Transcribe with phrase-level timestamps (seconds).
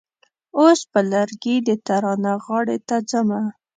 [0.59, 3.41] اوس په لرګي د تناره غاړې ته ځمه.